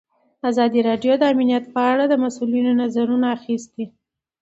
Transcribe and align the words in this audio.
ازادي 0.49 0.79
راډیو 0.89 1.13
د 1.19 1.23
امنیت 1.33 1.63
په 1.73 1.81
اړه 1.91 2.03
د 2.07 2.13
مسؤلینو 2.23 2.71
نظرونه 2.81 3.27
اخیستي. 3.37 3.85